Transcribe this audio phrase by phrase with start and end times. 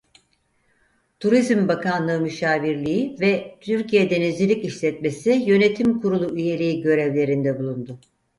[1.19, 7.99] Turizm Bakanlığı Müşavirliği ve Türkiye Denizcilik İşletmesi Yönetim Kurulu Üyeliği görevlerinde bulundu.